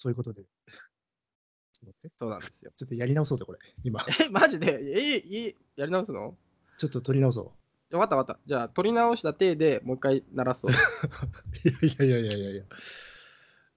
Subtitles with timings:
[0.00, 0.44] そういうことで。
[2.18, 2.72] そうなんですよ。
[2.74, 3.58] ちょっとやり直そうぜ、これ。
[3.84, 4.00] 今。
[4.24, 4.80] え、マジで？
[4.82, 6.38] え、いい、やり直すの？
[6.78, 7.52] ちょっと取り直そ
[7.90, 8.40] わかったわかった。
[8.46, 10.70] じゃあ、取り直した体でもう一回鳴らそう。
[10.70, 10.74] う。
[11.92, 12.64] いやいやいやいやいや。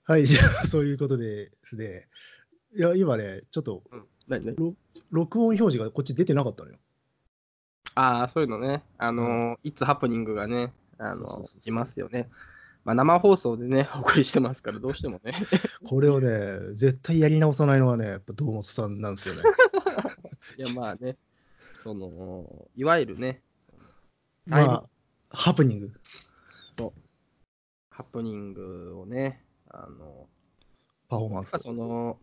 [0.05, 2.07] はい、じゃあ、そういうことでですね。
[2.73, 4.55] いや、今ね、ちょっと、うん、何何？
[4.55, 4.75] ろ
[5.11, 6.77] 録音表示がこっち出てなかったのよ。
[7.95, 8.81] ああ、そういうのね。
[8.97, 12.29] あの、いつハプニングがね、あのそうそうそう、そういますよね。
[12.83, 15.33] まあ、生放送でね、 お送りしてますから、どうしてもね。
[15.85, 19.41] これをね、絶対やり直さないのはね、やっぱ堂本さんなんですよね。
[20.57, 21.17] いや、まあね、
[21.73, 23.41] その、いわゆるね、
[24.45, 24.89] まあ、
[25.29, 25.93] ハプニング。
[26.73, 27.01] そう、
[27.89, 30.27] ハプニングをね、あの、
[31.07, 31.57] パフォーマンス。
[31.59, 32.19] その、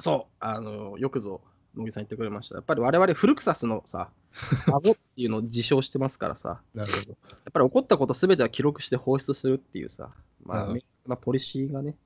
[0.00, 1.40] そう、あの、よくぞ、
[1.76, 2.56] 野木さん言ってくれました。
[2.56, 4.10] やっぱり我々、フルクサスのさ、
[4.66, 7.08] 顎っていうのを自称してますからさ、なるほど。
[7.10, 7.14] や
[7.50, 10.10] っぱり起こったことすべては記録して放出するっていうさ、
[10.42, 11.96] まあ、うん明確なポリシーがね、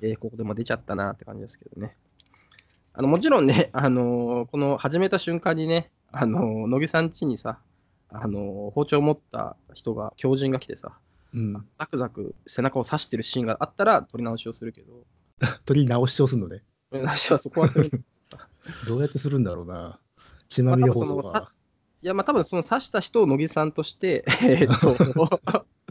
[0.00, 1.96] えーここでも出ちゃったなって感じですけどね。
[2.94, 7.58] あのもちろんね、あのーこの始めた瞬間にね、あのー乃木さん家にさ、
[8.08, 10.98] あのー包丁を持った人が、狂人が来てさ、
[11.34, 11.52] うん。
[11.78, 15.06] ザクザク背中を刺してるシーンがあったら取り直しをするけど、
[15.64, 16.62] 取り直しをするのね。
[16.90, 17.90] 取り直しはそこはする。
[18.86, 19.98] どうやってするんだろうな。
[20.48, 21.52] 血まみれ放送まあ多分そのが。
[22.02, 24.94] いや、まあ多分その刺した人を乃木さんとして、 えーっと、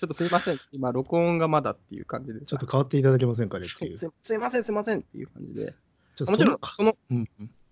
[0.02, 2.46] ちょっとすいません、今、録音がまだっていう感じでさ。
[2.48, 3.98] ちょっと変わっていただけませんかねっていう。
[4.00, 5.74] すすいません、すいませんっていう感じで。
[6.16, 6.98] ちょっともちろん、そその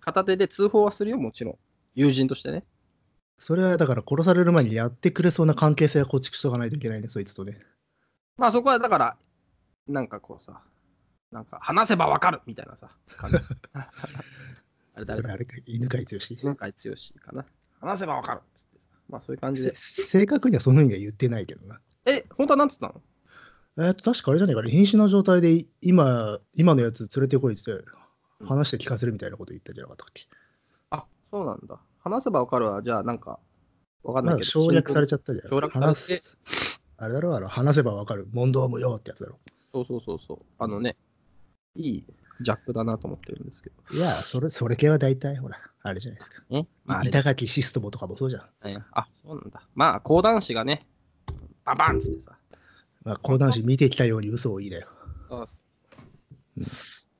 [0.00, 1.58] 片手で通報はするよ、もちろん。
[1.94, 2.64] 友人としてね。
[3.38, 7.58] それはだから殺される前にやってくれそうな関係性は構築しておかないといけないね、そいつとね。
[8.36, 9.16] まあそこはだから、
[9.86, 10.62] なんかこうさ、
[11.32, 12.90] なんか話せばわかるみたいなさ、
[15.00, 16.04] あれ誰だそれあれか、犬飼剛。
[16.04, 17.44] 犬飼剛かな。
[17.80, 18.88] 話せばわかるっつってさ。
[19.08, 19.74] まあそういう感じで。
[19.74, 21.80] せ正確にはその意味は言ってないけどな。
[22.06, 23.00] え、本当はなんつったの？
[23.78, 27.72] えっと、確かあれじゃないかな、瀕死の状態で今、今のやつ連れてこいって
[28.44, 30.26] 話して聞かせるみたいなこと言ったんじゃなかったっけ？
[30.90, 31.80] あ、そうなんだ。
[32.00, 32.82] 話せばわかるわ。
[32.82, 33.38] じゃあなんか、
[34.02, 34.60] わかんなないんけど。
[34.60, 35.48] か省略されちゃったじゃん。
[35.48, 36.22] 省略されて
[36.96, 38.28] あれだろあの、話せばわかる。
[38.32, 39.38] 問答無用ってやつだろ。
[39.72, 40.38] そうそうそうそう。
[40.58, 40.96] あのね、
[41.74, 42.04] いい
[42.40, 43.96] ジャックだなと思ってるんですけど。
[43.96, 46.42] いや、それ、それ系は大体、ほら、あれじゃないですか。
[46.50, 48.68] え、まあ板垣シストボとかもそうじゃん。
[48.68, 49.62] えあ、そうなんだ。
[49.74, 50.86] まあ、講談師がね、
[51.64, 52.36] ババンっつってさ。
[53.04, 54.88] まあ、講談師見てきたように嘘を言いだよ。
[55.28, 56.66] そうそううん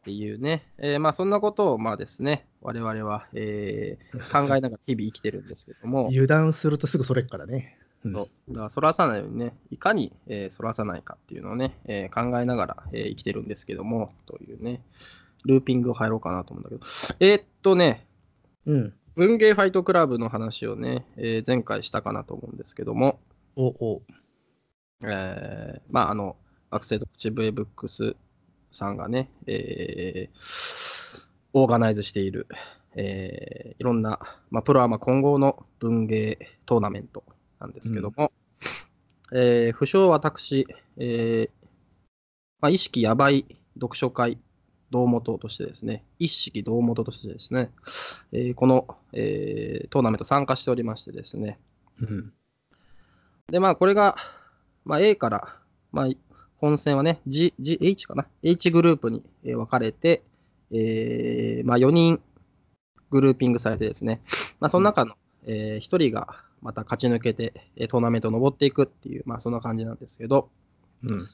[0.01, 7.79] っていうね、えーまあそんなことをまあですね、我々は、えー考えながら日々生きてるんですけども、 油断するとすぐそれっからね。
[8.05, 8.13] うん。
[8.13, 8.53] そう。
[8.53, 14.83] だからそらさないようにね、いかに、えーそらさないかっていうのをね、えー考えながら、えー生きてるんですけども、というね、
[15.45, 18.07] ルーピングを入ろうかなと思うんだけど、えーっとね、
[18.67, 18.95] うん。
[19.17, 23.21] 文芸ファイトクラブの話をね、えー前回したかなと思うんですけども、
[23.57, 24.03] お、お、
[25.05, 26.37] えーまあ、あの、
[26.71, 28.17] 学生と口笛ブックス
[28.71, 31.21] さんがね、えー
[31.53, 32.47] オーガナイズしている、
[32.95, 37.25] えーいろんな、まあ、プロアマ混合の文芸トーナメント
[37.61, 38.33] なんですけども、
[39.33, 40.67] えー不詳私、
[40.97, 41.67] えー
[42.61, 44.39] まあ、意識やばい読書会
[44.91, 47.71] 同元としてですね、一式同元としてですね、
[48.33, 51.59] えーこの、えートーナメント参加しておりましてですね、
[52.01, 52.33] うん。
[53.51, 54.17] で、まあ、これが、
[54.85, 55.57] まあ、A から、
[55.93, 56.09] まあ、
[56.57, 60.23] 本戦はね、G、G、H かな ?H グループにえー分かれて、
[60.73, 62.21] えーまあ、4人
[63.11, 64.23] グルーピングされてですね、
[64.61, 65.15] まあ、その中の、
[65.47, 70.51] え1人がまた勝ち抜けて、えートーナメントを登っていくっていう、まあ、そんな感じなんですけど、
[71.03, 71.27] うん。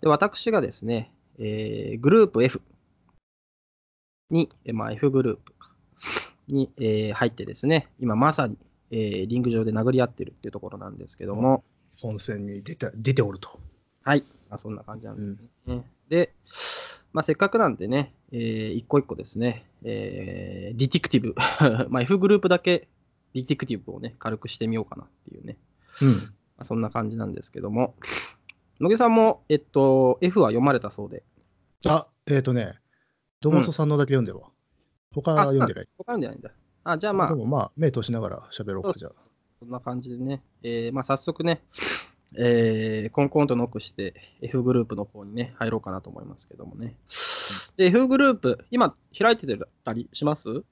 [0.00, 2.60] で、私がですね、えーグループ F
[4.30, 5.70] に、えーまあ、F グループか。
[6.48, 8.56] に、えー入ってですね、今まさに、
[8.90, 11.64] えーリング上で殴り合ってるっていうところなんですけども、
[11.96, 13.58] 本戦に出て出ておると。
[14.02, 15.84] はい、まあ、そんな感じなんですね。
[16.08, 16.32] で、
[17.12, 21.34] まあ、せっかくなんでね、えー一個一個ですね、えーディティクティブ、
[21.88, 22.88] まあ F グループだけ
[23.34, 25.56] ディティクティブをね、軽くしてみようかなっていうね、
[26.02, 26.08] うん。
[26.08, 26.16] ま
[26.58, 27.94] あ、そんな感じなんですけども、
[28.80, 31.22] 野毛さんも、えっと、F は読まれたそうで、
[31.86, 32.78] あ、えっ、とね、
[33.40, 34.48] 堂本さんのだけ読んでるわ。
[35.12, 35.86] 他は読んでない？
[35.96, 36.50] 他読んでないんだ。
[36.84, 39.12] あ、じゃあまあで、もまあ、目通しながら喋ろうか、じゃあ。
[39.58, 41.62] そんな感じでね、えーまあ、早速ね、
[42.36, 46.96] えーコンコンとノックして F グループの方にね、入ろうかなと思いますけどもね。
[47.76, 49.46] で、F グループ、今開いて
[49.84, 50.62] たりします？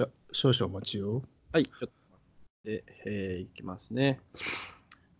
[0.00, 1.22] あ少々お待ちを。
[1.54, 4.18] はい、ちょっと待って、えーいきますね。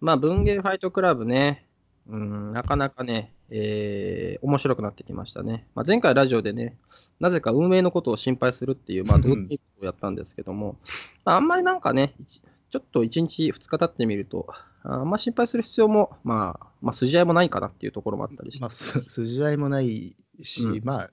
[0.00, 1.64] まあ、文芸ファイトクラブね、
[2.08, 5.69] うん、なかなかね、えー面白くなってきましたね。
[5.76, 6.76] まあ、前回ラジオでね、
[7.20, 10.76] なぜか運営のことを心配するっていう、まあ、同時をやったんですけども、
[11.25, 14.48] まあ、あんまりなんかね、一ちょっと1日、2日経ってみると、
[14.82, 18.60] あんま心配する必要も、まあ、まあ、筋合いもないかなっていうところもあったりして。
[18.60, 21.08] まあ、す筋合いもないし、うんまあい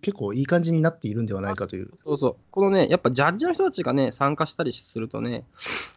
[0.00, 1.90] 結構いい感じになっているんではないかという。
[2.04, 2.36] そうそう。
[2.50, 5.44] このね、やっぱジャッジの人たちがね、参加したりするとね、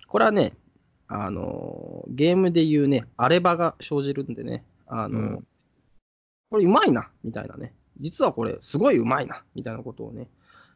[0.08, 0.54] これはね、
[1.08, 5.48] あのーゲームでいうね、荒れ場が生じるんでね、あのーうん
[6.50, 7.74] これうまいな、みたいなね。
[8.00, 10.30] 実はこれすごいうまいな、みたいなことをね、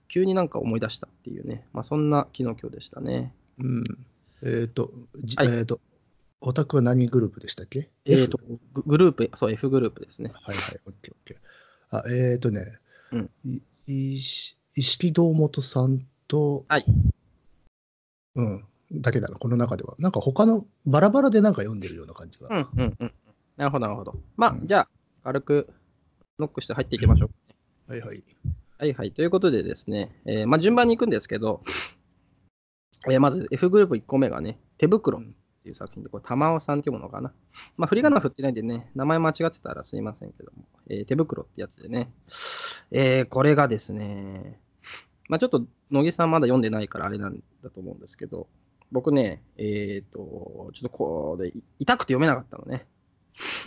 [0.09, 3.33] 急になんか思い出したっていうね、まあそんな昨日今日でしたね。
[3.57, 3.83] うん、
[4.43, 4.91] えっ、と、
[5.23, 5.79] じはいえっ、と、
[6.41, 7.89] オタクは何グループでしたっけ？
[8.03, 8.37] えっ、と、
[8.73, 10.31] ググループ、そう、F グループですね。
[10.33, 11.97] はいはい、オッケーオッケー。
[11.97, 12.79] あ、えっ、とね、
[13.11, 16.85] うんい石石堂本さんと、はい。
[18.35, 19.95] うん、だけだな、この中では。
[19.99, 22.47] なんか他のバラバラでなんか読んでるような感じが。
[22.49, 23.13] うんうんうん。
[23.57, 24.15] なるほど、なるほど。
[24.37, 24.87] まあ、うんじゃあ、
[25.23, 25.69] 軽く
[26.39, 27.29] ノックして入っていきましょ
[27.87, 27.91] う。
[27.91, 28.23] はいはい。
[28.77, 29.11] はいはい。
[29.11, 31.63] ということでですね、えーまあ、順番に行くんですけど、
[33.09, 35.21] えーまず F グループ1個目がね、手袋
[35.61, 37.31] っていう作品で、これ、玉尾さんっていうものかな。
[37.77, 42.11] まあ、振り仮名振ってないんでね、名前間違ってたらすいませんけども、えー手袋ってやつでね、
[42.89, 44.59] えーこれがですね、
[45.29, 48.47] まあ、ちょっと乃木さんまだ読んでないからあれなんだと思うんですけど、
[48.91, 52.87] 僕ね、えっ、と、ちょっとこれ、痛くて読めなかったのね。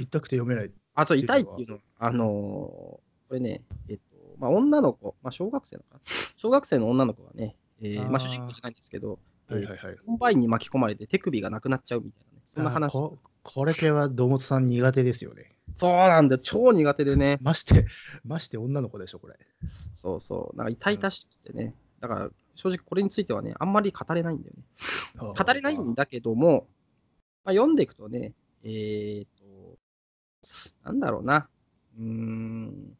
[0.01, 0.73] 痛くて読めない。
[0.95, 4.03] あ、そう、痛いっていうのは、あのーこれね、えっと、
[4.39, 6.01] まあ、女の子、まあ、小学生のかな？
[6.37, 9.19] 小学生の女の子がね、えーまあ、主人公じゃないんですけど、
[9.49, 9.97] はいはいはい。
[9.97, 12.95] コンバインに巻き込まれて手首がなくなっちゃうみたいなね、そんな話。
[12.97, 15.55] あここれ系は堂本さん苦手ですよね。
[15.77, 17.87] そうなんだよ、超苦手でね、まして、
[18.25, 19.35] まして女の子でしょ、これ。
[19.95, 24.63] そうそう、なんか痛々しくてね、だから正直これについてはね、あんまり語れないんだよね。
[25.35, 26.67] 語れないんだけども、
[27.45, 28.33] まあ、読んでいくとね、
[28.63, 29.79] えっ、と、
[30.85, 31.49] なんだろうな、
[31.99, 32.97] うーん、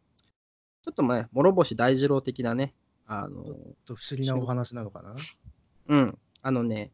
[0.83, 2.75] ちょっとまあ、諸星大二郎的なね、
[3.07, 3.45] あの、
[3.87, 5.15] と不思議なお話なのかな？
[5.89, 6.93] うん、あのね、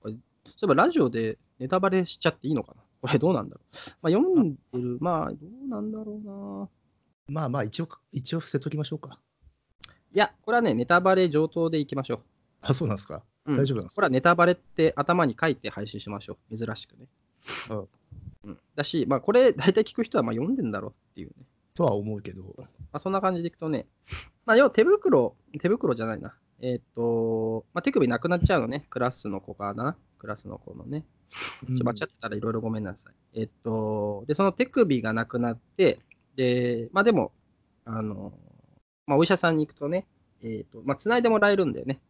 [0.00, 0.20] これそうい
[0.62, 2.82] えばラジオでネタバレしちゃっていいのかな？
[3.02, 3.76] これどうなんだろう？
[4.00, 5.36] まあ、読んでる、まあ、ど
[5.66, 6.68] うなんだろうな。
[7.26, 9.18] まあまあ、一応、一応伏せときましょうか。
[9.88, 12.20] いや、これはね、ネタバレ上等でいきましょ
[12.60, 13.24] あ、そうなんですか？
[13.46, 13.52] う。
[13.52, 13.96] うん大丈夫なんですか？
[13.96, 16.56] これはネタバレって頭に書いて配信しましょう。
[16.56, 17.08] 珍しくね。
[17.70, 17.88] うん
[18.44, 21.34] うん、だし、まあ、これ大体聞く人はまあ読んでんだろうっていうね。
[21.74, 22.42] とは思うけど。
[22.56, 23.86] まあ、そんな感じでいくとね、
[24.46, 26.34] まあ、要は手袋、手袋じゃないな。
[26.66, 28.86] えーっ、と、まあ、手首なくなっちゃうのね。
[28.88, 29.98] クラスの子かな。
[30.18, 31.04] クラスの子のね。
[31.76, 33.14] ちょ間違ってたらいろいろごめんなさい。
[33.34, 35.98] えーっ、と、で、その手首がなくなって、
[36.36, 37.32] で、まあでも、
[37.84, 38.32] あの、
[39.06, 40.06] まあ、お医者さんに行くとね、
[40.42, 42.00] えーっ、と、まあ、繋いでもらえるんだよね。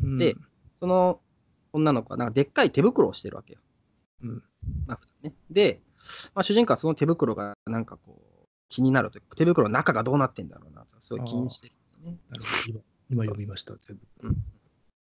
[0.00, 0.36] うんで、
[0.78, 1.20] その
[1.72, 3.58] 女の子はなんかでっかい手袋をしてるわけよ。
[4.22, 4.42] うん
[4.86, 5.80] まあね、で、
[6.34, 11.74] まあ、主人公はその手袋がなんかこう気になるというか、手袋の中がどうなってんだろうな、すごい気にしてる
[12.04, 12.18] ね。
[12.28, 14.34] なるほど今今読みました、全部。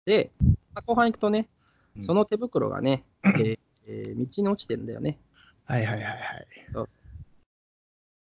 [0.05, 0.31] で、
[0.73, 1.47] まあ、後半行くとね、
[1.95, 5.19] うんその手袋がね、えーえー道に落ちてんだよね。
[5.65, 6.87] はいはいはいはい。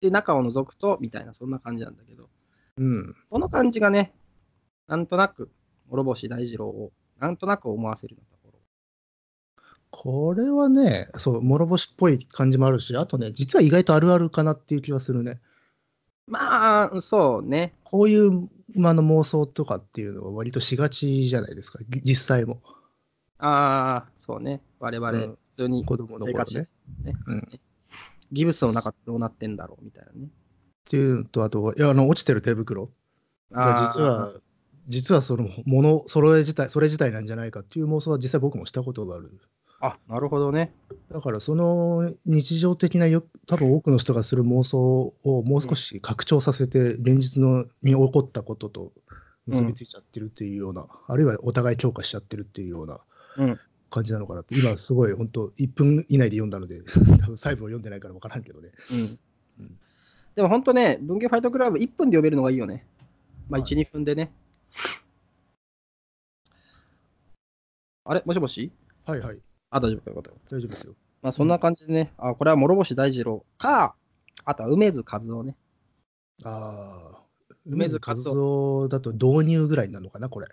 [0.01, 2.29] で、中を覗くと、みたいな、そんな感じなんだけど、
[2.77, 3.15] うん。
[3.29, 4.13] この感じがね、
[4.87, 5.49] なんとなく、
[5.89, 8.59] 諸星大二郎を、なんとなく思わせるようなところ。
[9.89, 15.39] これはね、そう、諸星っぽい感じもあるし、あとね、実は意外とあるあるかなっていう気はするね。
[16.27, 17.73] まあ、そうね。
[17.83, 22.61] こういう、まあ、あの妄想とかっていうのは割としがちじゃないですか、ぎ実際も。
[23.37, 24.61] ああ、そうね。
[24.79, 26.67] 我々、うん普通に子供の頃ね。
[27.03, 27.59] ね、うん
[28.31, 30.25] ギブスの中どうなってんだろうみたいなね。
[30.25, 30.29] っ
[30.89, 32.89] ていうのと、あと、いや、あの、落ちてる手袋
[33.51, 34.33] が実は、
[34.87, 39.39] 実はそのもの、それ自体、それ自体なんじゃないかっていう妄想は実際僕もしたことがある。
[39.85, 40.73] あなるほどね。
[41.11, 48.93] だからその日常的なよ多分多くの人がする妄想をもう少し拡張させて現実のに起こったことと
[49.45, 52.99] 結びついちゃってるっていうような、あるいはお互い強化しちゃってるっていうような
[53.37, 53.59] うん。
[53.89, 56.81] 感じなのかなって、今すごい本当1分以内で読んだので
[57.19, 58.71] 多分細部を読んでないから分からんけどね。
[58.89, 59.19] うん。
[59.59, 59.79] うん。
[60.33, 62.87] でも本当ね、文芸ファイトクラブ1分で読めるのがいいよね。
[63.49, 63.69] まあ、はい。
[63.69, 64.31] 1、2分でね。
[68.05, 68.23] あれ？
[68.25, 68.71] もしもし？
[69.05, 70.37] はいはいあ、大丈夫かよかったよ。
[70.51, 70.93] 大丈夫ですよ。
[71.23, 73.95] まあ、そんな感じでね、あこれは諸星大二郎か、
[74.45, 75.55] あとは梅津和夫ね。
[76.43, 77.23] ああ
[77.65, 80.47] 梅津梅津和夫だと導入ぐらいなのかなこれ。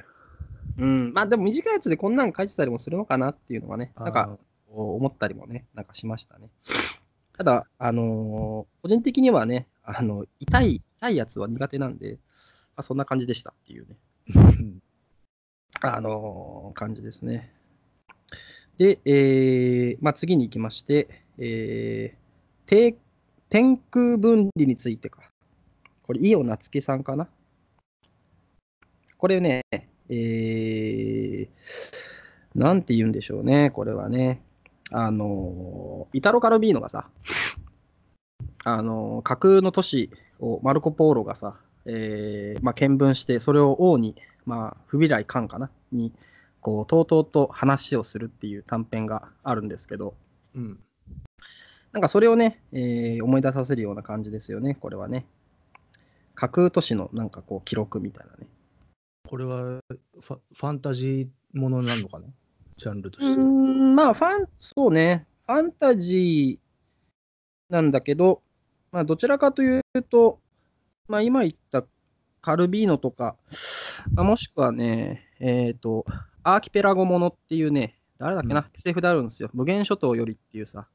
[0.78, 6.48] うん、まあでも短いやつでこんなん書いてたりもするのかなっていうのはね、なんか思ったりもね、なんかしましたね。
[7.36, 12.18] ただ、あのー個人的にはね、あの痛い、痛いやつは苦手なんで、ま
[12.76, 13.96] あ、そんな感じでしたっていうね、
[14.34, 14.82] う ん
[15.82, 17.52] あのー感じですね。
[18.80, 21.06] で、えーまあ、次に行きまして、
[21.36, 22.96] えー、
[23.50, 25.20] 天空分離についてか。
[26.02, 27.28] これ、伊予夏樹さんかな。
[29.18, 29.66] これね、
[30.08, 31.48] えー、
[32.54, 34.40] なんて言うんでしょうね、これはね。
[34.90, 37.10] あの、イタロ・カルビーノがさ、
[38.64, 40.08] あの、架空の都市
[40.38, 46.14] をマルコ・ポーロがさ、えーまあ、見聞して、それを王に、まあ、不備来官かなに、
[46.60, 50.14] こう、とうとうと話をするっていう短編があるんですけど、
[50.54, 50.80] うん。
[51.92, 55.26] なんかそれをね、えー思い出させるような感じですよね、これはね。
[56.34, 58.46] 架空都市のなんかこう記録みたいなね。
[59.28, 62.26] これはファファンタジーものなのかな？
[62.76, 63.46] ジャンルとうーしては。
[63.46, 68.42] ん、まあ、ファン、そうね、ファンタジーなんだけど、
[68.90, 70.40] まあ、どちらかというと、
[71.08, 71.84] まあ、今言った
[72.40, 73.36] カルビーノとか、
[74.14, 76.06] まあ、もしくはね、えっ、と、
[76.42, 79.50] アーキペラゴものっていうね、誰だっけな、うん SF であるんですよ。
[79.52, 80.86] 無限諸島よりっていうさ、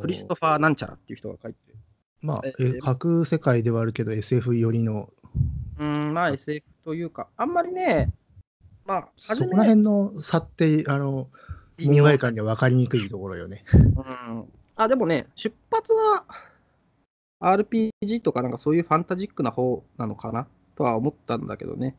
[0.00, 1.76] クリストファー・なんちゃらっていう人が書いてる。
[2.20, 5.10] まあ、ええ架空世界ではあるけど SF 寄りの、
[5.78, 8.12] うーん、まあ SF というか、あんまりね、
[8.84, 11.28] まあ、そこら辺の差って、あの、
[11.78, 13.64] 門外観には分かりにくいところよね。
[13.74, 14.44] うん。
[14.76, 16.24] あ、でもね、出発は
[17.40, 21.94] RPG とかなんかそういうファンタジックな方なのかなとは思ったんだけどね。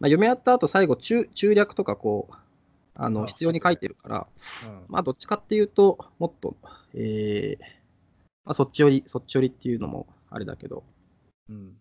[0.00, 2.34] まあ、読み終わった後、最後中、中略とかこう、
[2.94, 4.26] あのあ必要に書いてるから、
[4.66, 6.56] うんまあ、どっちかっていうと、もっと、
[6.94, 7.64] えー
[8.44, 10.82] まあ、そっち寄り、そっち寄りっていうのもあれだけど、
[11.48, 11.76] うん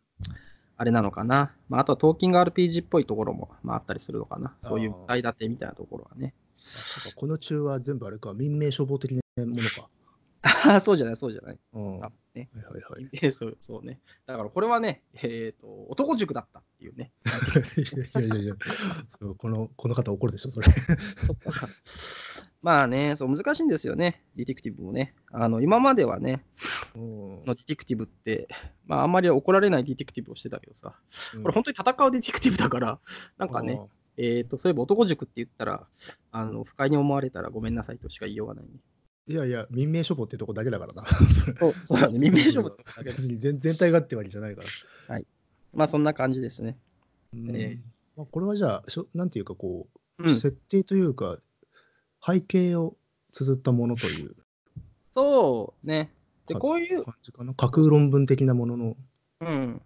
[0.82, 1.52] あれなのかな。
[1.68, 4.56] まあ、あとはトーキング RPG っぽいところも、まあ、あったりするのかな。
[4.62, 6.34] そういう歌い立てみたいなところはね。
[7.16, 9.90] この中は全部あれか、民命処方的なものか。
[10.42, 11.60] ああ、そうじゃない、そうじゃない。
[11.74, 13.10] うん、はあねいはいはい。
[13.22, 14.00] え そうそうね。
[14.26, 17.12] だからこれはね、えっ、と、男塾だったっていうね。
[18.16, 18.56] いやいやいや
[19.10, 20.72] そうこの、この方怒るでしょ、それ。
[20.72, 21.68] そっか。
[22.62, 25.14] まあね、そう難しいんですよね、ディティクティブもね。
[25.32, 26.46] あの今まではね、
[26.96, 28.48] うんのディティクティブって、
[28.86, 30.96] まああんまり怒られないディティクティブをしてたけどさ、
[31.42, 33.00] これ本当に戦うディティクティブだから、
[33.38, 33.82] なんかね、
[34.18, 35.88] えっ、と、そういえば男塾って言ったら、
[36.32, 38.72] あの不快に思われたらごめんなさいとしか言いようがないね。
[39.30, 41.06] いやいや、民命処方ってとこだけだからな。
[41.06, 44.64] そうそうだね、 民命勝負とかだけど別に全 全体がってわけじゃないか
[45.08, 45.20] ら。
[45.74, 46.78] まあそんな感じですね。
[47.34, 47.80] うんええ
[48.18, 51.38] まあ、これはじゃあしょ、なんていうかこう、うん、設定というか、
[52.26, 52.98] 背景を
[53.32, 54.36] 綴ったものという
[55.12, 56.12] そうね。
[56.48, 57.54] で、かこういう、感じかな。
[57.54, 58.98] 架空論文的なものの。
[59.42, 59.82] うん。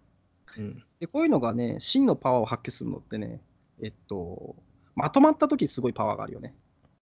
[0.56, 3.42] うんで、こういうのがね、真のパワーを発揮するのってね、
[3.82, 4.56] えっと、
[4.94, 6.54] まとまった時すごいパワーがあるよね。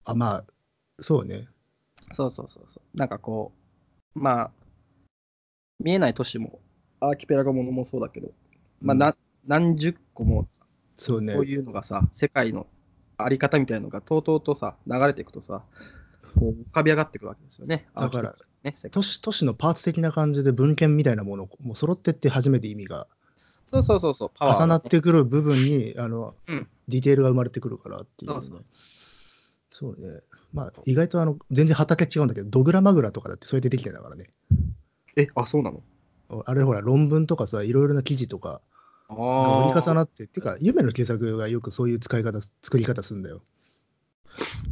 [0.05, 0.45] あ、まあ、
[1.01, 1.47] そうね。
[2.13, 2.99] そうそうそうそう。
[2.99, 3.53] なんかこ
[4.15, 4.51] う、まあ、
[5.79, 6.61] 見えない都市も、
[7.01, 8.33] アーキペラゴものもそうだけど、
[8.81, 8.99] まあ、うん。
[8.99, 9.17] な
[9.47, 10.65] 何十個もさ
[10.97, 11.35] そうね。
[11.35, 11.45] こう。
[11.45, 12.67] いうのがさ、世界の
[13.19, 15.63] あり方みたいなのがとうとうとさ、流れていくとさ、
[16.39, 17.87] こう浮かび上がってくるわけですよね。
[17.95, 23.07] だからね、都市都市のパーツ的な感じで文献みたいなものも揃ってって初めて意味が
[23.71, 26.69] そうそうそうそう、重なってくる部分にあの、うん。
[26.89, 28.47] ディテールが生まれてくるからっていう、ね、
[29.71, 30.21] そうね。
[30.53, 34.31] まあ意外とあの全然畑違うんだけどドグラマグラとかだってそうやってできてんだからね。
[35.17, 35.83] え、あ、そうなの？
[36.29, 38.61] あれほら論文とかさいろいろな記事とか
[39.09, 43.43] 折り重ななってっていうか夢の傑作がよくそういう使い方作り方するんだよ。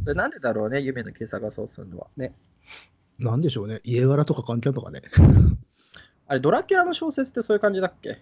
[0.05, 2.07] なんでだろうね、夢の計算がそうするのは。
[2.17, 2.33] ね。
[3.17, 3.79] なんでしょうね。
[3.83, 5.01] 家柄とか関係あるのかね。
[6.27, 8.21] あれ、ドラキュラの小説ってそういう感じだっけ？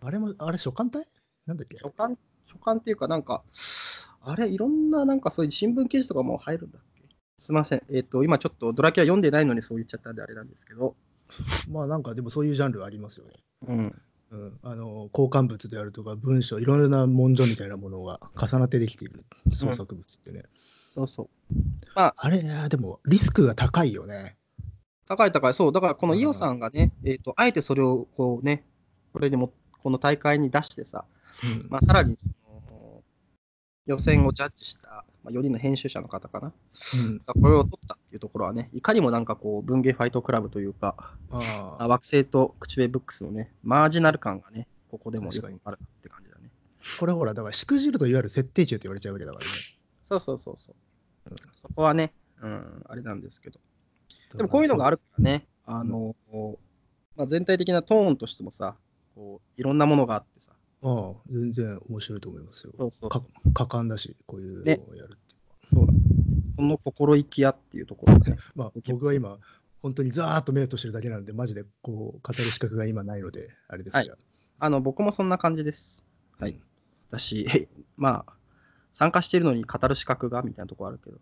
[0.00, 1.06] あれもあれ書簡体？
[1.46, 1.78] なんだっけ？
[1.78, 3.42] 書簡書簡っていうか、なんか、
[4.22, 7.02] あれ、いろんな、なんかそういう新聞記事とかも入るんだっけ？
[7.38, 7.82] すみません。
[7.90, 10.94] えっ、と、今ちょっとドラキュラ読んでないのにそう言っちゃったんであれなんですけど、
[11.70, 13.32] まあなんかでもそういうジャンルありますよね。
[13.68, 14.02] うん。
[14.32, 19.24] うん、あの交換物であるとか文章いろいろな文書みたいなものが重なってできている。
[19.50, 20.44] 創作物ってね、
[20.94, 21.28] そうそう。
[21.94, 24.36] あれいやでもリスクが高いよね。
[25.06, 28.64] 高い高い、そう、だからこのイオさんがね、えっ、と、あえてそれをこうね、
[29.12, 31.04] これでも、この大会に出してさ、
[31.60, 31.66] うん。
[31.68, 33.02] まあ、さらにその
[33.86, 36.52] 予選をジャッジした、まあ、4人の編集者の方かな、
[37.06, 37.20] うん。
[37.20, 46.50] これを取ったっていうところはね、いかにもなんかこう、文芸ファイトクラブというか、あ惑星と口笛ブックスのね、マージナル感がね、ここでもよくあるなって感じだね。
[46.98, 49.50] これほらだからしくじるといわゆる設定中って言われちゃうわけだからね。
[50.04, 51.34] そうそうそうそう。
[51.54, 52.12] そこはね、
[52.42, 53.60] うん、あれなんですけど。
[54.36, 56.16] でもこういうのがあるるからね、あの、
[57.16, 58.76] まあ、全体的なトーンとしてもさ、
[59.14, 60.52] こういろんなものがあってさ、
[60.82, 62.72] ああ全然面白いと思いますよ。
[62.76, 63.08] そうそう。
[63.08, 63.22] か
[63.54, 65.34] 果敢だしこういうねのをやるって、
[65.72, 65.92] そうだ
[66.56, 69.38] その心意気やっていうところがね、 まあ僕は今
[69.80, 74.10] 本当にザーッと目を閉してるだけなんでマジでこう語る資格が今ないのであれですが、はい。
[74.58, 76.04] あの僕もそんな感じです。
[76.38, 76.58] はい。
[77.08, 77.46] 私、
[77.96, 78.32] まあ、
[78.90, 81.18] 参加してるのに語る資格がみたいなところあるけど、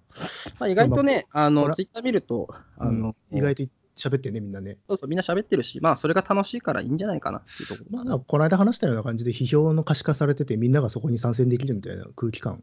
[0.59, 3.63] まあ、意外とね、あの、ツイッター見ると、あの、うん意外と
[4.01, 8.05] 喋ってんねみんなねそうそう、みんな喋ってるし、まあ、それが楽しいからいいんじゃないかなっていうところ。
[8.05, 12.63] まあ、この間話したような感じで批評の可視化されててみんながそこに参戦できるみたいな空気感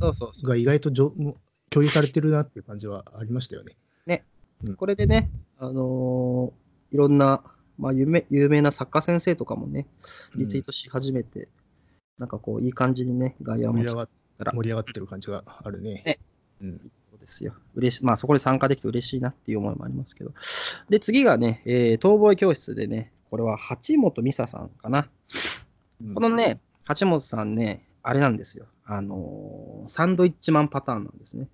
[0.00, 0.48] そうそうそう。
[0.48, 1.36] が意外とじょも
[1.70, 3.76] 共有されてるなっていう感じはありましたよね。
[4.76, 7.42] これでね、あのーいろんな、
[7.78, 9.86] まあ、有名有名な作家先生とかもね、
[10.36, 11.48] リツイートし始めて、
[12.18, 16.02] なんかこう、いい感じにね、外野も盛り上がったら盛り上がってる感じがあるね。
[16.04, 16.18] ね
[16.62, 16.90] うん、
[17.28, 17.52] ですよ。
[17.74, 18.04] 嬉しい。
[18.04, 20.32] まあ、そこで参加できて嬉しいなっていう思いもありますけど。
[20.88, 25.08] で、次がね、えー、逃亡教室でね、これは八本美沙さんかな。
[26.02, 28.66] うんこのね、八本さんね、あれなんですよ。
[28.84, 31.48] あのーサンドイッチマンパターンなんですね。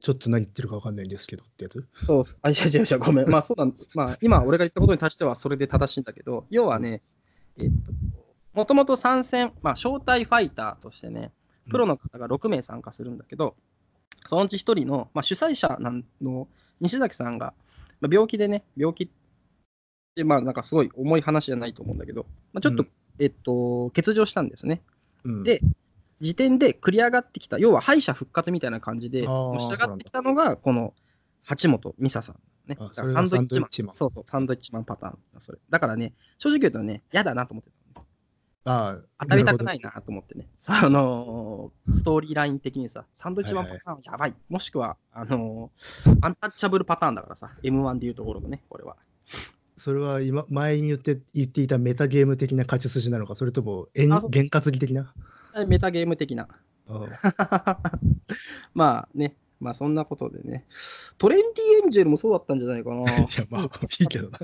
[0.00, 1.86] ちょっと何言ってるか分かんないんですけどってやつ？
[1.94, 3.30] そう、あ、違う違う違う、ごめん。
[3.30, 7.02] まあ、そうなんまあ、今、俺が言ったことに対してはそれで正しいんだけど、要はね、
[7.58, 7.92] えっと、
[8.52, 11.32] もともと参戦、まあ、招待ファイターとしてね、
[11.70, 13.56] プロの方が6名参加するんだけど、
[14.26, 16.48] そのうち1人の、まあ、主催者なんの
[16.80, 17.54] 西崎さんが、
[18.00, 19.10] まあ、病気でね、病気
[20.16, 22.88] で、まあ、なんかすごい重い話じゃないと思うんだけど、まあ、ちょっと、うん
[23.18, 24.82] えっと、欠場したんですね。
[25.24, 25.60] うんで
[26.20, 30.94] 時点で繰り上がってきた、要は敗者復活みたいな感じで、あーのし上がってきたのが、この
[31.42, 32.36] 八本美沙さん。
[32.66, 35.58] ね、あだからサンドイッチマンそうそう、サンドイッチマンパターンだそれ。
[35.68, 37.76] だからね、正直言うとね、嫌だなと思ってた。
[38.66, 40.48] ああ当たりたくないなと思ってね。
[40.58, 44.34] その、ストーリーライン的にさ、サンドイッチマンパターンやばい。
[44.48, 48.96] もしくは、あのーアンタッチャブルパターンだからさ、M1 でいうところのね、これは。
[49.76, 53.34] それは今前に言って言っていたメタゲーム的な勝ち筋なのか？
[53.34, 53.88] それとも
[54.30, 55.12] 験担ぎ的な？
[55.56, 56.48] えメタゲーム的な。
[56.88, 57.78] あ
[58.72, 60.66] まあね、まあそんなことでね。
[61.16, 63.04] トレンディエンジェルもそうだったんじゃないかな。
[63.10, 64.38] あ いやまあいいけどな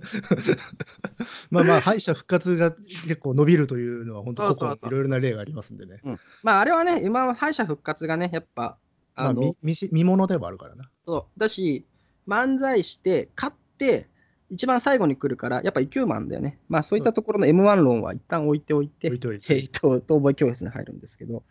[1.51, 8.79] まあまあ敗者復活が結構伸びるというのは本当そうそうそうここいろいろな例がありますんでねうんまああれはね、今は敗者復活がね、やっぱ、
[9.15, 11.85] まああの、見見せ見物ではあるからなそうだし、
[12.27, 14.09] 漫才して、勝って、
[14.51, 16.59] 一番最後に来るから、やっぱ勢いもあるんだよね。
[16.69, 21.45] まあそういったところの M1 論は一旦置いておいて、置いといて えっと、逃亡教室に入るんですけど。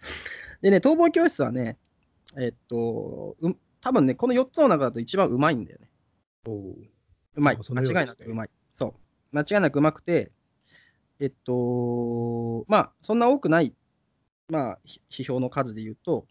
[0.62, 1.78] でね、逃亡教室はね、
[2.38, 5.90] えっと、う多分ね、この4つの中だと一番うまいんだよね。
[6.46, 6.76] おう
[7.36, 7.58] うまい。
[7.58, 8.50] 間違いなくうまい。
[8.76, 8.94] そう。
[9.32, 10.32] 間違いなくうまくて、
[11.20, 13.74] えっと、まあ、そんな多くない、
[14.50, 16.26] まあ、ひ批評の数で言うと、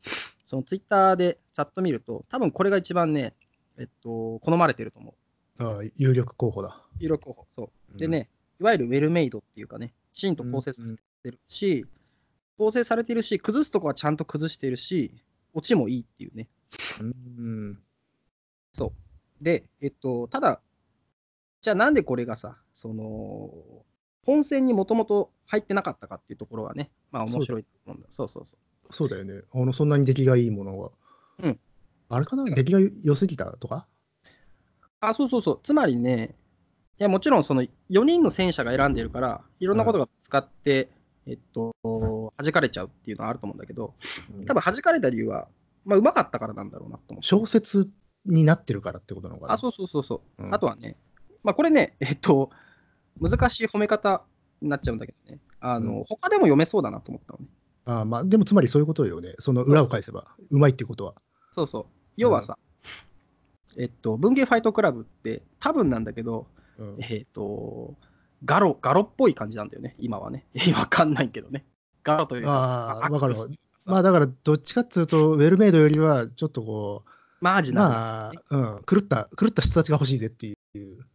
[0.45, 3.35] そのツイッターでざっと見ると、多分これが一番ね、
[3.79, 5.15] えっと、好まれてると思
[5.59, 5.63] う。
[5.63, 7.47] ああ有力候補だ有力候補。
[7.57, 7.99] そう。
[7.99, 8.29] でね、
[8.61, 11.87] いわゆるウェルメイドっていうかね、きちんと構成さうんれてるし、
[12.57, 15.13] 構成されてるし、崩すとこはちゃんと崩してるし、
[15.55, 16.49] オチもいいっていうね。
[17.01, 17.79] うん
[19.41, 20.61] で、えっと、ただ、
[21.61, 23.85] じゃあなんでこれがさ、その、
[24.25, 28.07] 本戦にもともと入ってなかったかっていうところがね、まあ面白いと思うんだ。
[28.11, 28.93] そうそうそう。
[28.93, 30.91] そうだよねあのそんなに出来がいいものは
[31.43, 31.61] うん
[32.09, 32.45] あれかな？
[32.47, 33.87] 出来が良すぎたとか？
[35.01, 35.61] あ、そうそうそう。
[35.63, 36.35] つまりね、
[36.99, 37.69] いや、もちろんその4
[38.05, 40.89] 人の戦車が選んでるから、いろんなことが使って、
[41.29, 41.73] えっと、
[42.37, 43.95] 弾かれちゃうっていうのはあると思うんだけど、
[44.47, 45.47] 多分弾かれた理由は、
[45.85, 47.27] まあ、うまかったからなんだろうなと思って。
[47.27, 47.91] 小説
[48.25, 49.55] になってるからってことなのかな？
[49.55, 50.45] あ、そうそうそうそう。
[50.45, 50.55] うん。
[50.55, 50.97] あとはね、
[51.43, 52.51] まあ、これね、えっと、
[53.21, 54.25] 難しい褒め方
[54.63, 56.05] になっちゃうんだけどね、あの、うん。
[56.05, 57.47] 他でも読めそうだなと思ったのね。
[57.85, 59.35] あまあでもつまりそういうことよね。
[59.39, 61.15] その裏を返せばうまいっていうことは。
[61.55, 61.87] そうそう。
[62.17, 62.59] 要はさ、
[63.79, 66.47] えっと、文芸ファイトクラブって、多分なんだけど、
[66.79, 66.97] うん。
[67.01, 67.95] えっと、
[68.45, 70.47] ガロ、ガロっぽい感じなんだよね、今はね。
[70.77, 71.65] わかんないけどね。
[72.05, 73.35] ガロというあーアわかる。
[73.87, 81.07] まあだからどっちかっつうとウェルメイドよりはちょっとこうマージナルなまあ、うん、狂った狂った人たちが欲しいぜっていう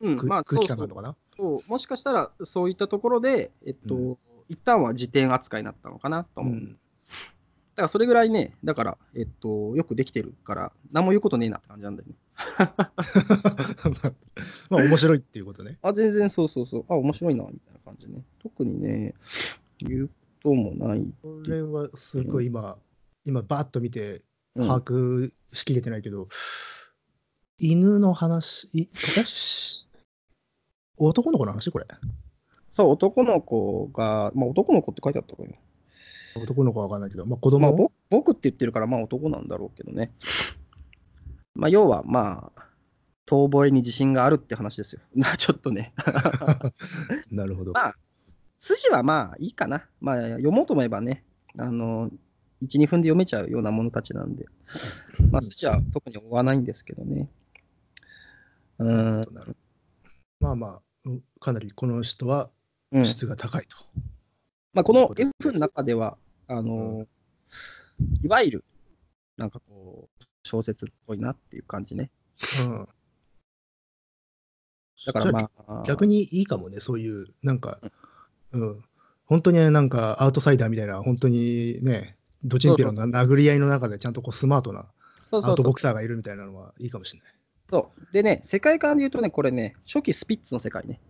[0.00, 1.16] うんまあ、く空気感があるのかな。
[1.36, 6.52] そうもしかしたらそういったところで、えっと、う一旦は辞典扱いになったのかなと思う。
[6.52, 6.68] うん。
[6.68, 6.76] だ
[7.76, 12.14] からそれぐらいね、だから、えっと、よくできてるから、何も言うことねえなって感じなんだよね。
[14.70, 16.84] まあ面白いっていうことねあ、全然そうそうそう。
[16.88, 18.24] あ、面白いな、みたいな感じね。
[18.40, 19.14] 特にね、
[19.78, 21.06] 言うこともない。
[21.22, 22.76] これはすごい今、
[23.24, 24.22] 今バーッと見て
[24.56, 26.28] うん把握しきれてないけど、
[27.58, 28.88] 犬の話い
[30.96, 31.86] 男の子の話これ？
[32.74, 35.50] そう、男の子が、まあ男の子って書いてあったかな。
[36.36, 37.72] 男の子は分かんないけど、まあ、子まあ、
[38.10, 40.12] 僕って言ってるから、まあ男なんだろうけどね。
[41.54, 42.64] まあ、要は、まあ、
[43.26, 45.02] 遠吠えに自信があるって話ですよ。
[45.14, 45.94] まあ、ちょっとね。
[47.30, 47.72] なるほど。
[47.72, 47.96] まあ、
[48.56, 49.88] 筋はまあいいかな。
[50.00, 51.24] まあ、読もうと思えばね、
[51.56, 52.10] あの、
[52.60, 54.46] 1、2分で読めちゃうようなものたちなんで、
[55.30, 57.28] まあ、筋は特に追わないんですけどね。
[58.78, 59.34] うーん。
[59.34, 59.56] なる
[60.40, 62.50] まあまあ、うんかなりこの人は
[62.90, 63.76] うん質が高いと。
[64.72, 67.06] まあ、この F の中では、あの、
[68.22, 68.64] いわゆる、
[69.36, 72.10] なんかこう、小説っぽいなっていう感じね。
[72.60, 72.88] うん
[75.06, 77.78] だからまあ、逆にいいかもね、そういう、なんか、
[78.52, 78.84] うん、
[79.26, 84.86] 本当になんかアウトサイダーみたいな、本当にね、ドチンピのな殴り合いの中でちゃんとこうスマートな
[85.30, 87.34] アウトボクサーがいるみたいなのはいいかもしれない。
[87.70, 88.12] そう。
[88.12, 91.00] でね、世界観で言うとね、これね、初期スピッツの世界ね。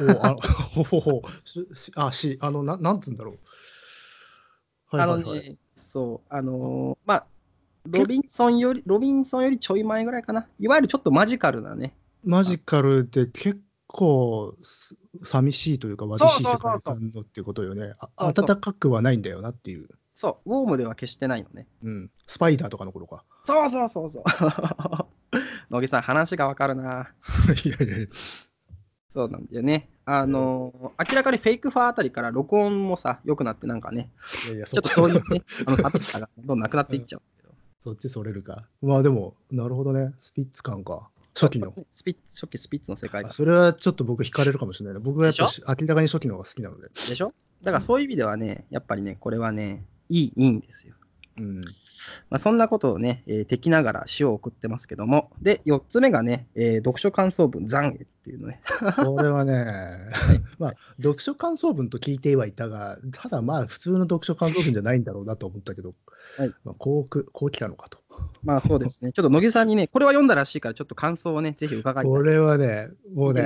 [0.00, 0.36] おあ
[0.84, 1.22] ほ
[1.96, 4.96] あしあのななんつうんだろう。
[4.96, 7.26] はいはいはいあのね、そう、あのーまあ、
[7.86, 10.46] ロビンソンより、ロビンソンよりちょい前ぐらいかな。
[10.58, 11.94] いわゆるちょっとマジカルなね。
[12.24, 17.92] マジカルで結構す寂しいというか、貧しい世界観のってことよね。
[18.16, 19.88] あ暖かくはないんだよなっていう。
[20.14, 21.66] そう、ウォームでは決してないのね。
[21.82, 22.10] うん。
[22.26, 23.24] スパイダーとかの頃か。
[23.44, 24.24] そうそうそうそう。
[25.70, 27.10] 野木さん、話がわかるな。
[27.64, 28.06] いやいやいや。
[29.10, 29.88] そうなんだよね。
[30.06, 34.10] あのー明らかにフェイクファーあたりから録音もさ、良くなってなんかね、
[34.46, 37.22] いやいやちょっとそういうね、あの寂しさがどんどんなくなっていっちゃう。
[37.84, 38.66] そっちそれるか。
[38.82, 40.14] まあでも、なるほどね。
[40.18, 41.10] スピッツ感か。
[41.38, 41.74] 初期の。
[41.92, 45.00] スピッツ初期スピッツの世界それはちょっと僕惹かれるかもしれないな。
[45.00, 45.44] 僕はやっぱ
[45.78, 46.88] 明らかに初期の方が好きなので。
[46.88, 47.28] でしょ？
[47.62, 50.94] だからそういう意味ではね、やっぱりね、これはね、いい、いいんですよ。
[51.38, 51.56] うん。
[52.30, 58.60] まあ、そんなことをね、えー敵ながら詩を送ってますけども、で、4つ目がね、えー読書感想文、残影っていうのね。
[58.96, 59.64] これはね、
[60.58, 65.94] まあ、読書感想文と聞いてはいたが、ただまあ、普通の読書感想文じゃないんだろうなと思ったけど、
[66.38, 67.98] はいまあ、こうく、こう来たのかと。
[68.42, 69.12] まあそうですね。
[69.12, 72.10] ちょっと乃木さんにね、これは読んだらしいから、ちょっと感想をね、ぜひ伺いたい。
[72.10, 73.42] これはね、もうね、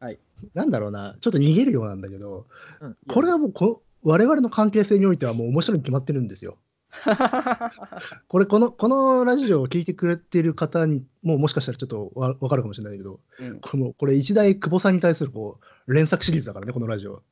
[0.00, 0.18] はい
[0.54, 2.46] なんだろうな、ちょっと逃げるようなんだけど、
[2.80, 6.56] うんこれはもうこ、我々の関係性においてはもう面白いに決まってるんですよ。
[8.28, 17.22] これこの、このラジオを聞いてくれてる方にももしかしたらちょっとわ分かるかもしれないけど、うんこのこれ一大久保さんに対するこう連作シリーズだからね、このラジオ。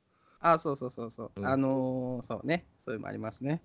[0.41, 1.31] あ、そうそうそうそう。
[1.37, 3.63] うんあのーそうね、そういうのもありますね。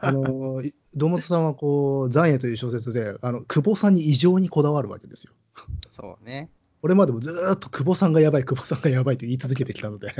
[0.00, 5.32] あのい堂本さんはこう「残影」という小説であの久保さんに異常にこだわるわけですよ。
[5.90, 6.50] そうね。
[6.82, 10.12] これまでもずーっと久保さんがやばい久保さんがやばいと言い続けてきたので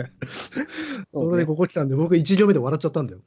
[1.12, 3.20] それでここ来たんで僕1行目で笑っちゃったんだよ。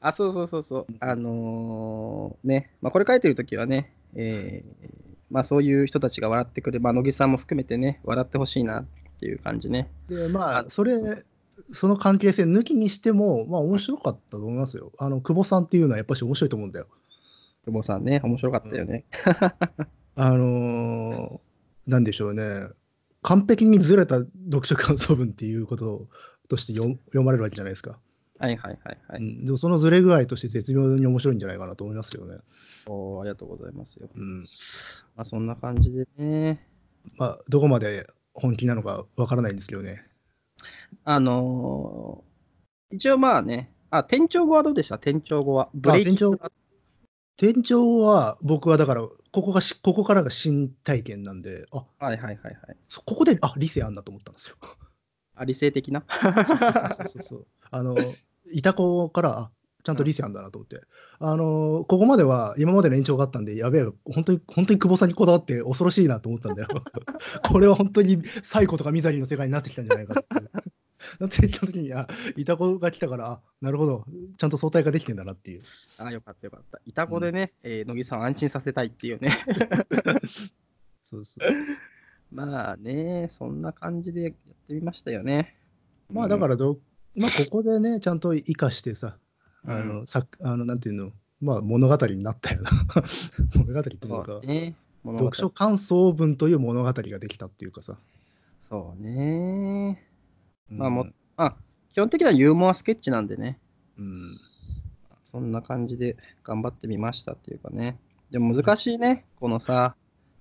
[0.00, 0.86] あ、そうそうそうそう。
[1.00, 8.86] あのーね、まあ、これ書いてるときはね、えーまあそういう人たちが笑ってくれ、まあ、乃木さんも含めてね、笑ってほしいなっ
[9.20, 9.90] ていう感じね。
[10.08, 11.24] でまああそれ
[11.72, 14.92] その関係性抜きにしてもまあ面白かったと思いますよ。
[14.98, 16.86] あの久保さんっていうのはやっぱし面白いと思うんだよ。
[17.64, 19.04] 久保さんね、面白かったよね。
[20.16, 21.48] あのー
[21.90, 22.68] なんでしょうね
[23.22, 26.06] 完璧にずれた読書感想文っていうこと
[26.48, 27.98] として読読まれるわけじゃないですか。
[28.38, 29.20] はいはいはいはい。
[29.20, 32.36] うん、でもそのずれ具合として絶妙に面白いんじゃないかなと思いますよね。
[32.86, 34.08] おーありがとうございますよ。
[34.14, 34.46] うん、ま
[35.22, 36.66] あそんな感じでね。
[37.16, 40.07] まあどこまで本気なのかわからないんですけどね。
[41.04, 44.98] あのー一応まあね、あ、店長語はどうでした？
[44.98, 45.68] 店長語は？
[45.74, 46.38] ブレイキン店長
[47.36, 52.56] 店長は僕はだからここがしここからが新体験なんであはいはいはいはい。
[52.88, 54.56] そここであ理性あんだと思ったんですよ。
[55.36, 56.02] あ、理性的な？
[56.08, 57.96] そうそうそうそうそうあの
[58.50, 59.50] いた子からあ
[59.88, 60.82] ちゃんと理性あんだなと思って、
[61.18, 66.68] あのここまでは今までの延長があったんでやべえ本当に本当に久保さんにこだわって恐ろしいなと思ったんだよ。
[67.50, 70.28] これは本当にサイコとかミザリーの世界になってきたんじゃないかって
[71.20, 74.04] なってきた時にあいた子が来たからあなるほど。
[74.36, 75.62] ちゃんと相対化できてんだなっていう。
[75.96, 76.80] あ、よかったよかった。
[76.84, 79.30] いた子でね、えー乃木さんを安心させたいっていうね。
[81.02, 81.48] そうそう
[82.30, 84.32] まあね、そんな感じでやっ
[84.66, 85.56] てみましたよね。
[86.10, 86.78] まあだからど、
[87.14, 89.16] まあここでねちゃんと生かしてさ
[89.66, 91.12] あうの、さあのなんていうの？
[91.40, 92.70] まあ物語になったよな。
[93.54, 94.40] 物語というか。
[94.46, 94.74] ね。
[95.04, 97.96] 読書感想文という物語ができたっていうかさ、
[98.68, 100.04] そうね。
[100.68, 101.56] まあもあ、
[101.94, 103.58] 基本的にはユーモアスケッチなんでね。
[103.96, 104.36] うん。
[105.24, 107.98] そんな感じで頑張ってみましたっていうかね。
[108.30, 109.94] でも難しいね、このさ、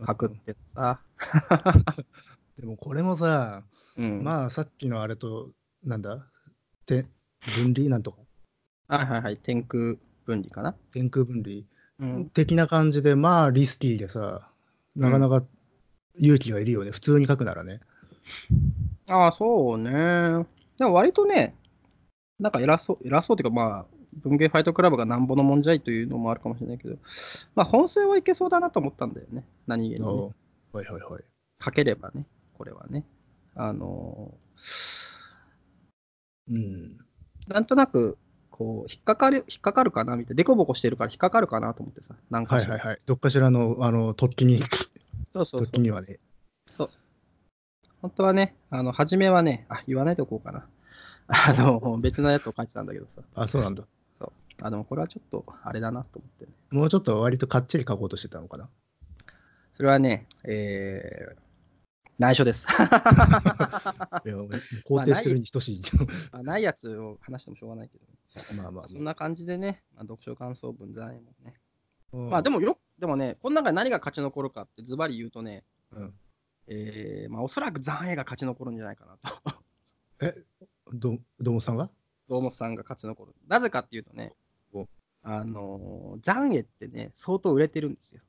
[0.06, 1.00] 書くってさ。
[2.60, 3.64] でもこれもさ、
[3.96, 4.24] うん。
[4.24, 5.52] まあさっきのあれと
[5.84, 6.28] なんだ？
[6.86, 7.06] て
[7.64, 7.90] 分離？
[7.90, 8.20] なんとか
[8.88, 9.96] はいはいはい、天空
[10.26, 10.76] 分離かな？
[10.94, 11.64] 天空分離
[12.00, 12.30] うん。
[12.30, 14.50] 的な感じでまあリスキーでさ
[14.96, 15.44] なかなか
[16.16, 17.80] 勇気がいるよね、普通に書くならね
[19.10, 20.46] ああ、そうね。
[20.78, 21.56] でも割とね、
[22.40, 23.86] なんか偉そう、偉そうっていうか、まあ、
[24.24, 26.98] 文芸ファイトクラブがなんぼのもんじゃいというのもあるかもしれないけど、
[27.56, 29.44] まあ、本性はいけそうだなと思ったんだよね。
[29.68, 30.06] 何気に、ね。
[30.74, 31.24] はいはいはい
[31.64, 32.26] 書ければね、
[32.58, 33.06] これはね。
[33.56, 34.34] あの
[36.50, 38.18] うんーなんとなく、
[38.58, 44.68] こう、引っかかる、引っかかるかなみたいな、デコボコしてるから引っかかるかなと思ってさ、なんかはいはいはいどっかしらのあの突起にそう
[45.34, 45.82] そうそう突起。
[45.82, 46.18] にはね
[46.72, 46.90] そう。
[48.02, 50.66] 本当はね、あの、初めはね、あ、言わないでおこうかな。
[51.28, 53.22] あの、別のやつを書いてたんだけどさ。
[53.36, 53.84] あそうなんだ
[54.18, 54.32] そう。
[54.62, 56.52] あ、でもこれはちょっと、あれだなと思ってね。
[56.72, 58.70] もうちょっと割とかっちり書こうとしてたのかな
[59.74, 61.47] それはね、えー
[62.18, 62.66] 内緒です。
[64.26, 64.50] いやもう
[64.88, 65.82] 肯定してるに等しい。
[66.32, 68.06] まあ ないやつを話してもしょうがないけど、
[68.62, 71.54] まあまあそんな感じでね、まあ、読書感想文、残影もね。
[72.12, 76.14] ままあでもよ、でもね、この中で何が勝ち残るかってズバリ言うとね、うん
[76.68, 79.64] えーまあ、おそらく残影が勝ち残るんじゃないかなと。
[80.94, 81.92] どどうもさんが？
[82.28, 83.34] 堂本さんが勝ち残る。
[83.48, 84.34] なぜかっていうとね
[84.74, 84.88] お、
[85.24, 88.22] あのー、残影ってね、相当売れてるんですよ。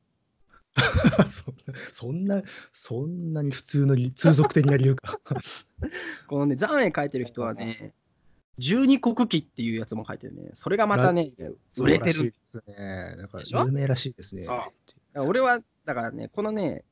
[1.93, 5.21] そんな、そんなに普通の理通俗的な理由か。
[6.27, 7.95] このね、残影書いてる人はね、
[8.59, 10.51] 十二国旗っていうやつも書いてるね。
[10.55, 11.33] それがまたね、
[11.79, 12.13] 売れてる。
[12.13, 13.17] そうらしいですね。
[13.17, 14.47] なんかでしょ有名らしいですね。
[15.15, 16.85] 俺は、だからね、このね、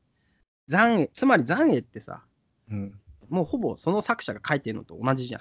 [0.68, 2.24] 残影、つまり残影ってさ、
[2.70, 5.40] うん、もうほぼその作者が書いてるのと同じじゃん。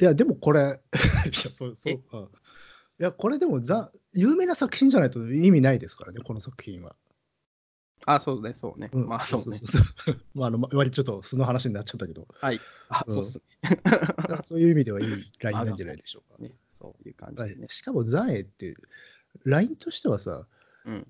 [0.00, 1.94] いや、でもこれ、 いや、そう、そう。
[1.94, 1.98] い
[2.98, 6.96] や、これでもざ、有名な作品じゃないと意味ないですからね、この作品は。
[8.06, 8.90] あ、そうね、そうね。
[8.92, 9.56] うんまあそうね。
[9.56, 12.60] そうそう まあ、あの、ま割とちょっと素の話になっちゃったけど、はい。
[12.88, 13.40] あ、うんそうっす
[14.44, 15.06] そういう意味ではいい
[15.40, 16.42] ラインなんじゃないでしょうか。
[16.42, 16.52] ね。
[16.72, 17.68] そういう感じでね。
[17.68, 18.74] しかも、残影って、
[19.44, 20.46] ラインとしてはさ、
[20.86, 21.06] うん。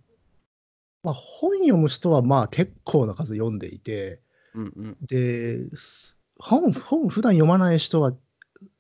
[1.03, 4.21] まあ、本読む人はまあ結構な数読んでいて、
[4.55, 4.97] うんうん。
[5.01, 8.15] で、す本、本普段読まない人は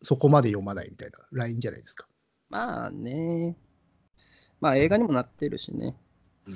[0.03, 2.09] そこまで読まないみたいなラインじゃないですか。
[2.51, 3.57] まあね。
[4.61, 5.97] まあ映画にもなってるしね。
[6.47, 6.55] うん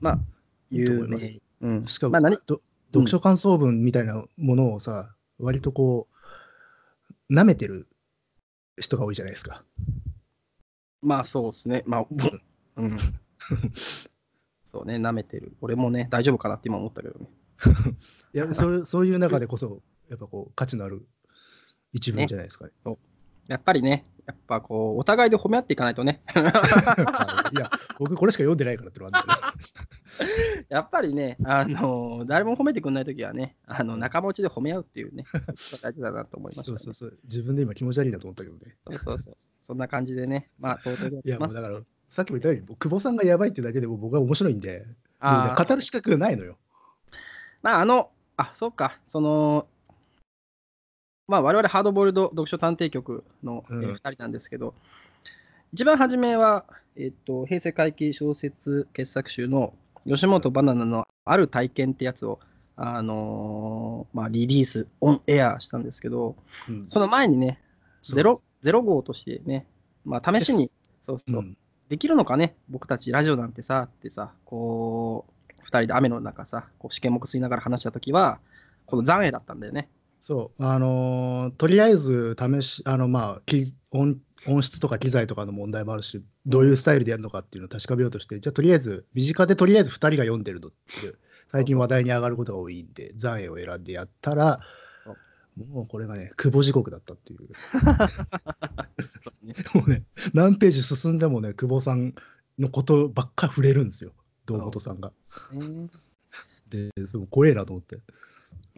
[0.00, 0.18] まあ、
[0.70, 1.68] いいと有思います名。
[1.68, 1.86] うん。
[1.86, 2.36] しかも、まあ何？
[2.46, 2.60] ど
[2.92, 6.08] 読書感想文みたいなものをさ、割とこ
[7.30, 7.88] う、舐めてる
[8.78, 9.64] 人が多いじゃないですか。
[11.02, 11.82] まあそうですね。
[11.86, 12.30] まあ、ぼ
[12.76, 12.96] うん。
[14.64, 15.56] そうね、舐めてる。
[15.60, 17.28] 俺もね、大丈夫かなって今思ったけどね。
[18.34, 21.06] いやそれそういう中でこそ、やっぱこう、価値のある
[21.92, 22.98] 一文じゃないですか ね。
[23.48, 26.20] やっぱりね、やっぱこう、お互いで褒め合っていかないとね。
[27.52, 30.66] いや、僕これしか読んでないからってのはあるんだよね。
[30.68, 35.24] やっぱりね、あの誰も褒めてくんないときはね、あの仲間内で褒め合うっていうね、
[35.80, 36.78] 大事だなと思いました、ね。
[36.78, 37.18] そうそうそう。
[37.24, 38.76] 自分で今気持ち悪いなと思ったけどね。
[38.84, 41.56] そうそうそうそんな感じでね、まあ、東京でやっいや、てます。
[41.56, 44.84] もうだから、さっきも言ったように、久保さんがやばいってだけでも僕は面白いんで、
[45.20, 46.58] 語る資格がないのよ。
[47.62, 49.66] まあ、あの、あ、そうか、その、
[51.28, 53.94] まあ、我々ハードボイルド読書探偵局の、えうん。
[53.94, 54.74] 2人なんですけど、
[55.72, 56.64] 一番初めは、
[56.96, 62.38] えっと、平成回帰小説傑作集の吉本バナナのある体験ってやつを、
[62.76, 66.36] あのーまあ、リリース、オンエアしたんですけど、
[66.68, 66.86] うん。
[66.88, 67.60] その前にね、
[68.02, 69.66] ゼロゼロ号としてね、
[70.04, 70.70] まあ、試しに、
[71.02, 71.56] そうそう、うん。
[71.88, 78.38] できるのかね、僕たちラジオなんてさ、ってさ、こう、二人で雨の中さ、こう試験目吸いながら話したときは、
[78.86, 79.88] この残影だったんだよね。
[80.26, 83.62] そう、あのーとりあえず試し、あの、まあ、き
[83.92, 84.16] 音
[84.48, 94.58] 音質とか機材とかの問題もあるし、どういうスタイルでやるのかっていうのを確かめようとして、じゃあとりあえず、身近でとりあえず2人が読んでるのっていう、最近話題に上がることが多いんで、残影を選んでやったら、
[95.68, 97.38] もうこれがね、久保時刻だったっていう。
[99.78, 100.02] もうね、
[100.34, 102.16] 何ページ進んでもね、久保さん
[102.58, 104.12] のことばっか触れるんですよ、
[104.44, 105.12] 堂本さんが。
[105.52, 105.88] ね
[106.68, 108.00] で、すごい怖えなと思って。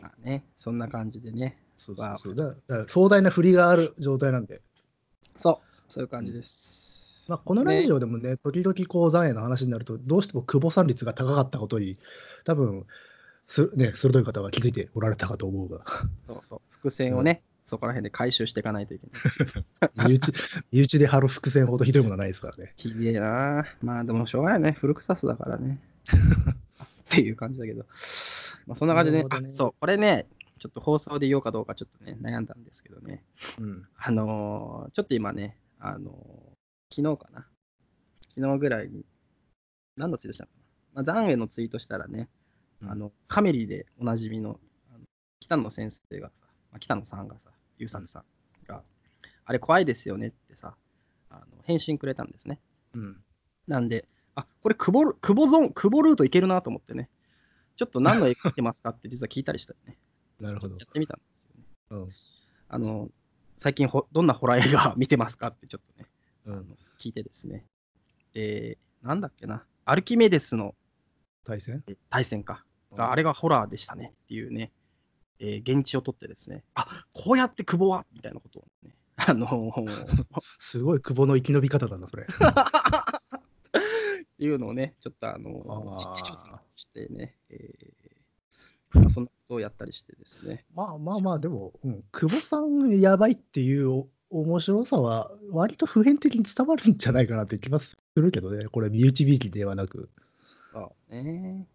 [0.00, 1.58] まあね、そんな感じでね。
[1.76, 4.62] そうそうそうだだから壮大な振りがある状態なんで。
[5.36, 7.26] そう、そういう感じです。
[7.28, 11.98] まあ、このラジオでもね、時々こう、残影の話になると、どうしても久保さん率が高かったことに、
[12.44, 12.86] 多分
[13.48, 15.84] すね、鋭い方は気づいておられたかと思うが、
[16.26, 19.06] そうそう伏線をね、そこら辺で回収していかないといけ
[19.96, 20.08] ない。
[20.08, 20.32] 身内
[20.70, 22.74] 身内で張る伏線ほどひどいものはないですからね。
[22.76, 24.76] ひでえなまあでもしょうがないね。
[24.78, 25.80] 古臭さだからね。
[26.08, 26.14] っ
[27.08, 27.86] ていう感じだけど。
[28.68, 30.28] まあそんな感じで、ねあそう、これね、
[30.58, 33.24] ちょっと放送で言おうかどうかちょっとね、悩んだんですけどね。
[33.58, 33.88] うん。
[33.96, 37.46] あのーちょっと今ね、あのー昨日かな。
[38.34, 39.04] 昨日ぐらいに、
[39.96, 40.62] 何のツイートしたのかな。
[40.94, 42.28] まあ、残影のツイートしたらね、
[42.82, 44.60] あの、カメリでおなじみの、
[44.94, 45.04] あの
[45.40, 48.24] 北野先生がさ、まあ、北野さんがさ、ゆうさんさん
[48.66, 48.82] が、
[49.44, 50.76] あれ怖いですよねってさ、
[51.30, 52.60] あの返信くれたんですね。
[52.94, 53.22] うん。
[53.66, 57.10] なんで、あこれ久保、久保ゾーン、久保ルートいけるなと思ってね、
[57.78, 59.96] ちょっと何の絵描いてますかって実は聞いたりしたよね。
[60.40, 60.84] なるほどや。
[60.84, 61.64] ってみたんですよね。
[61.90, 62.12] うん。
[62.68, 63.08] あの、
[63.56, 66.08] 最近ほどんなホラー映画見てますかってちょっとね、
[66.46, 66.76] うん。
[66.98, 67.64] 聞いてですね。
[68.32, 70.74] で、なんだっけな、アルキメデスの
[71.44, 71.84] 対戦？
[71.86, 72.64] え対戦か。
[72.94, 74.72] があれがホラーでしたねっていうね、
[75.38, 78.04] えー現地を取ってですね、あこうやって久保は？
[78.12, 80.12] みたいなことをね、あのー
[80.58, 82.26] すごい久保の生き延び方だな、それ。
[84.38, 90.64] いうのをね、ちょっとあの調査してね、えーまあ、そんなことをやったりしてですね。
[90.74, 100.10] まあまあまあ、でも、うん、久保さんやばいっていうお面白さは、割と普遍的に伝わるんじゃないかなって気がするけどね、これ、身内びいきではなく。
[100.72, 101.66] そうね。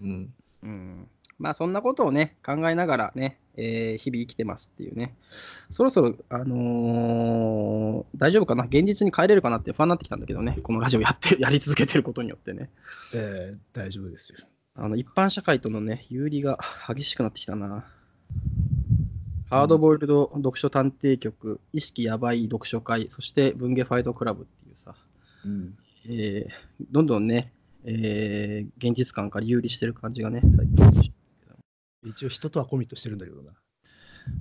[0.00, 0.34] うん。
[0.62, 1.08] うん。
[1.38, 5.14] まあそんなことをね、考えながらね、えー日々生きてますっていうね。
[5.70, 8.64] そろそろ、あのー大丈夫かな？
[8.64, 12.70] 現実に帰れるかなって不安になってきたんだけどね、このラジオやって、 やり続けてることによってね。
[13.14, 14.38] えー大丈夫ですよ。
[14.76, 17.84] あの一般社会とのね、有利が激しくなってきたな。
[19.50, 24.94] ハードボイルド読書探偵局、意識やばい読書会、そして文芸ファイトクラブっていうさ、
[25.44, 25.76] うん。
[26.08, 26.52] えー
[26.90, 27.52] どんどんね、
[27.84, 31.12] えー現実感から有利してる感じがね、最近。
[32.04, 33.52] 一応人とはコミットしてるんだけどな。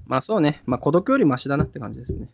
[0.05, 2.29] まあそうね、まあ孤独よりマシだなって感じですね。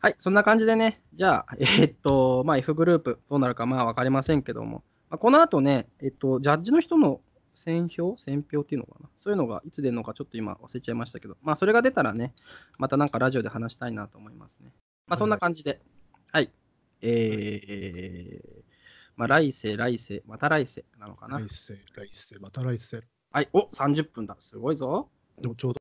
[0.00, 7.20] はい、そんな感じでね、じゃあ、えーっと、まあ F グループどうなるかまあわかりませんけども、まあ、この後ね、えっと、ジャッジの人の
[7.54, 9.08] 選票選票っていうのかな？
[9.18, 12.34] そういうのがいつ出るのかちょっと今忘れちゃいましたけど、まあそれが出たらね、
[12.78, 14.72] またなんかラジオで話したいなと思いますね。
[15.06, 15.80] まあそんな感じで、
[16.32, 16.50] はい。
[17.00, 18.62] えー、
[19.16, 21.38] まあ来世、来世、また来世なのかな？
[21.38, 23.02] 来世、来世、また来世。
[23.30, 24.36] はい、お30分だ。
[24.38, 25.06] すごいぞ。
[25.38, 25.78] でもちょうど。